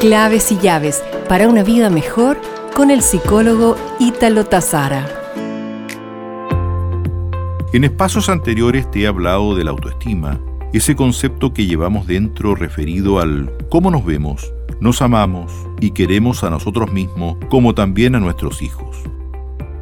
Claves 0.00 0.50
y 0.50 0.56
llaves 0.56 1.04
para 1.28 1.46
una 1.46 1.62
vida 1.62 1.90
mejor 1.90 2.40
con 2.74 2.90
el 2.90 3.02
psicólogo 3.02 3.76
Ítalo 3.98 4.46
Tazara. 4.46 5.06
En 7.74 7.84
espacios 7.84 8.30
anteriores 8.30 8.90
te 8.90 9.02
he 9.02 9.06
hablado 9.06 9.54
de 9.54 9.62
la 9.62 9.72
autoestima, 9.72 10.40
ese 10.72 10.96
concepto 10.96 11.52
que 11.52 11.66
llevamos 11.66 12.06
dentro 12.06 12.54
referido 12.54 13.20
al 13.20 13.52
cómo 13.68 13.90
nos 13.90 14.02
vemos, 14.06 14.50
nos 14.80 15.02
amamos 15.02 15.52
y 15.80 15.90
queremos 15.90 16.44
a 16.44 16.50
nosotros 16.50 16.90
mismos 16.90 17.36
como 17.50 17.74
también 17.74 18.14
a 18.14 18.20
nuestros 18.20 18.62
hijos. 18.62 18.96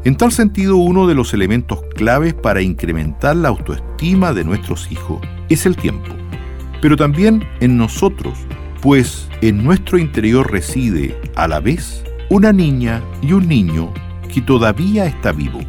En 0.03 0.17
tal 0.17 0.33
sentido, 0.33 0.79
uno 0.79 1.07
de 1.07 1.15
los 1.15 1.33
elementos 1.33 1.81
claves 1.95 2.35
para 2.35 2.61
incrementar 2.61 3.37
la 3.37 3.51
autoestima 3.51 4.33
de 4.33 4.43
nuestros 4.43 4.91
hijos 4.91 5.21
es 5.49 5.65
el 5.65 5.77
tiempo, 5.77 6.13
pero 6.83 6.97
también 6.97 7.47
en 7.61 7.77
nosotros 7.77 8.35
pues 8.81 9.29
en 9.41 9.65
nuestro 9.65 9.99
interior 9.99 10.51
reside, 10.51 11.21
a 11.35 11.49
la 11.49 11.61
vez, 11.61 12.05
una 12.29 12.53
niña 12.53 13.03
y 13.23 13.33
un 13.33 13.49
niño 13.49 13.93
que 14.33 14.41
todavía 14.41 15.07
está 15.07 15.33
vivo. 15.33 15.61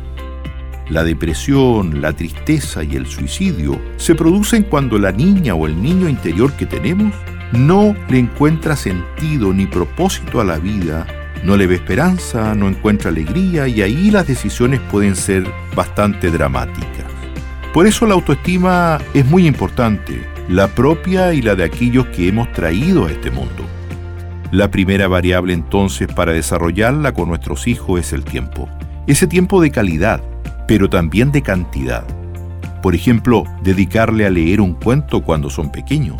La 0.89 1.03
depresión, 1.03 2.01
la 2.01 2.13
tristeza 2.13 2.83
y 2.83 2.95
el 2.95 3.05
suicidio 3.05 3.79
se 3.97 4.15
producen 4.15 4.63
cuando 4.63 4.97
la 4.97 5.11
niña 5.11 5.53
o 5.53 5.67
el 5.67 5.81
niño 5.81 6.09
interior 6.09 6.51
que 6.53 6.65
tenemos 6.65 7.13
no 7.51 7.95
le 8.09 8.19
encuentra 8.19 8.75
sentido 8.75 9.53
ni 9.53 9.65
propósito 9.65 10.41
a 10.41 10.43
la 10.43 10.57
vida, 10.57 11.05
no 11.43 11.57
le 11.57 11.67
ve 11.67 11.75
esperanza, 11.75 12.53
no 12.55 12.67
encuentra 12.67 13.11
alegría 13.11 13.67
y 13.67 13.81
ahí 13.81 14.11
las 14.11 14.27
decisiones 14.27 14.79
pueden 14.91 15.15
ser 15.15 15.45
bastante 15.75 16.31
dramáticas. 16.31 17.05
Por 17.73 17.85
eso 17.85 18.05
la 18.07 18.15
autoestima 18.15 18.97
es 19.13 19.25
muy 19.25 19.45
importante, 19.45 20.21
la 20.49 20.67
propia 20.67 21.31
y 21.35 21.43
la 21.43 21.53
de 21.53 21.63
aquellos 21.63 22.07
que 22.07 22.27
hemos 22.27 22.51
traído 22.53 23.05
a 23.05 23.11
este 23.11 23.29
mundo. 23.29 23.63
La 24.51 24.71
primera 24.71 25.07
variable 25.07 25.53
entonces 25.53 26.07
para 26.07 26.33
desarrollarla 26.33 27.13
con 27.13 27.29
nuestros 27.29 27.67
hijos 27.67 27.99
es 27.99 28.13
el 28.13 28.23
tiempo. 28.23 28.67
Ese 29.05 29.27
tiempo 29.27 29.61
de 29.61 29.69
calidad, 29.69 30.23
pero 30.67 30.89
también 30.89 31.31
de 31.31 31.43
cantidad. 31.43 32.03
Por 32.81 32.95
ejemplo, 32.95 33.43
dedicarle 33.61 34.25
a 34.25 34.31
leer 34.31 34.59
un 34.59 34.73
cuento 34.73 35.21
cuando 35.21 35.51
son 35.51 35.71
pequeños, 35.71 36.19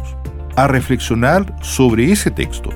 a 0.56 0.68
reflexionar 0.68 1.56
sobre 1.64 2.12
ese 2.12 2.30
texto, 2.30 2.70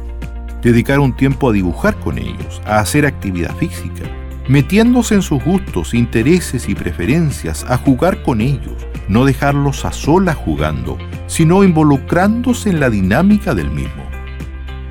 dedicar 0.63 0.99
un 0.99 1.15
tiempo 1.15 1.51
a 1.51 1.53
dibujar 1.53 1.99
con 1.99 2.17
ellos, 2.17 2.63
a 2.65 2.79
hacer 2.79 3.05
actividad 3.05 3.55
física, 3.57 4.05
metiéndose 4.47 5.13
en 5.13 5.21
sus 5.21 5.43
gustos, 5.43 5.93
intereses 5.93 6.67
y 6.67 6.73
preferencias, 6.73 7.63
a 7.69 7.77
jugar 7.77 8.23
con 8.23 8.41
ellos, 8.41 8.88
no 9.07 9.25
dejarlos 9.25 9.85
a 9.85 9.91
solas 9.91 10.35
jugando, 10.35 10.97
sino 11.27 11.63
involucrándose 11.63 12.69
en 12.69 12.79
la 12.79 12.89
dinámica 12.89 13.53
del 13.53 13.69
mismo. 13.71 14.03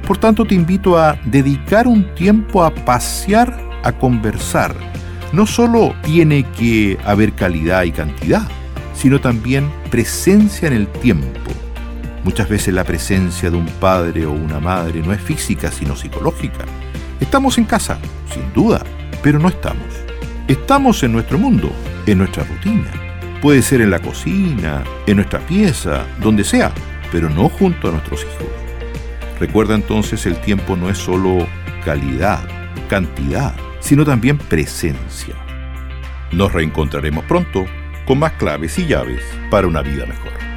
Por 0.07 0.19
tanto, 0.19 0.45
te 0.45 0.55
invito 0.55 0.99
a 0.99 1.19
dedicar 1.25 1.87
un 1.87 2.15
tiempo 2.15 2.65
a 2.65 2.75
pasear, 2.75 3.59
a 3.83 3.93
conversar. 3.93 4.75
No 5.33 5.47
solo 5.47 5.95
tiene 6.03 6.45
que 6.59 6.99
haber 7.05 7.33
calidad 7.33 7.85
y 7.85 7.93
cantidad, 7.93 8.43
sino 8.95 9.21
también 9.21 9.71
presencia 9.91 10.69
en 10.69 10.75
el 10.75 10.87
tiempo. 10.89 11.51
Muchas 12.25 12.49
veces 12.49 12.75
la 12.75 12.85
presencia 12.85 13.51
de 13.51 13.57
un 13.57 13.67
padre 13.67 14.27
o 14.27 14.33
una 14.33 14.61
madre 14.61 15.03
no 15.03 15.13
es 15.13 15.21
física, 15.21 15.73
sino 15.73 15.97
psicológica. 15.97 16.65
Estamos 17.21 17.59
en 17.59 17.65
casa, 17.65 17.99
sin 18.33 18.53
duda, 18.53 18.83
pero 19.23 19.39
no 19.39 19.49
estamos. 19.49 19.87
Estamos 20.49 21.03
en 21.03 21.13
nuestro 21.13 21.39
mundo, 21.39 21.73
en 22.07 22.19
nuestra 22.19 22.45
rutina. 22.45 23.12
Puede 23.43 23.61
ser 23.61 23.81
en 23.81 23.91
la 23.91 23.99
cocina, 23.99 24.85
en 25.05 25.17
nuestra 25.17 25.41
pieza, 25.41 26.07
donde 26.21 26.45
sea, 26.45 26.73
pero 27.11 27.29
no 27.29 27.49
junto 27.49 27.89
a 27.89 27.91
nuestros 27.91 28.23
hijos. 28.23 28.47
Recuerda 29.41 29.75
entonces 29.75 30.25
el 30.27 30.41
tiempo 30.41 30.77
no 30.77 30.89
es 30.89 30.97
solo 30.97 31.49
calidad, 31.85 32.49
cantidad, 32.89 33.53
sino 33.81 34.05
también 34.05 34.39
presencia. 34.39 35.35
Nos 36.31 36.53
reencontraremos 36.53 37.25
pronto 37.25 37.67
con 38.07 38.21
más 38.21 38.31
claves 38.35 38.79
y 38.79 38.87
llaves 38.87 39.25
para 39.51 39.67
una 39.67 39.83
vida 39.83 40.07
mejor. 40.07 40.52